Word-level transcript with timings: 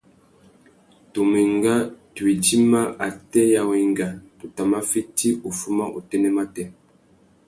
Tu 1.11 1.19
mà 1.29 1.39
enga 1.49 1.75
tu 2.13 2.21
idjima 2.33 2.81
atê 3.07 3.41
ya 3.53 3.61
wenga, 3.69 4.09
tu 4.37 4.45
tà 4.55 4.63
mà 4.71 4.79
fiti 4.91 5.29
uffuma 5.47 5.85
utênê 5.97 6.29
matê. 6.37 6.63